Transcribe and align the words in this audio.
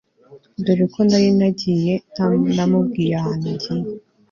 dore 0.63 0.85
ko 0.93 0.99
nari 1.09 1.29
nagiye 1.39 1.93
ntanamubwiye 2.13 3.13
ahantu 3.19 3.47
ngiye 3.55 3.81